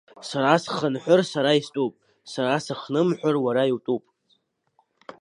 Сара 0.29 0.51
схынҳәыр 0.63 1.21
сара 1.31 1.51
истәуп, 1.59 1.93
сара 2.33 2.53
сыхнымҳәыр 2.65 3.35
уара 3.45 3.63
иутәуп. 3.69 4.03